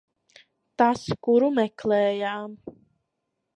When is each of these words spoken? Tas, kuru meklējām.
Tas, 0.81 1.03
kuru 1.27 1.51
meklējām. 1.59 2.59